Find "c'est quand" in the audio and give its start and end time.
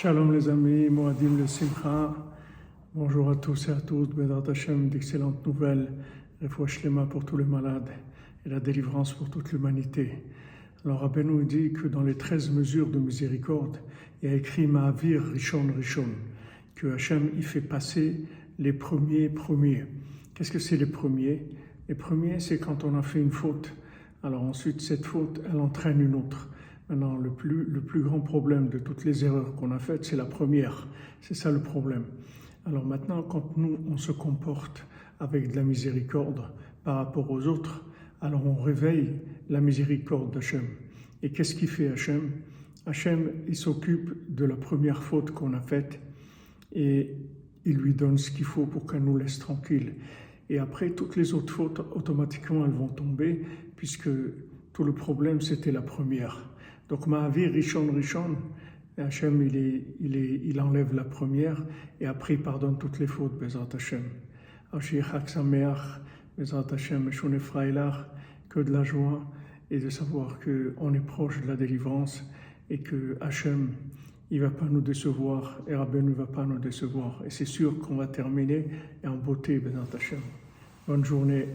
22.38-22.84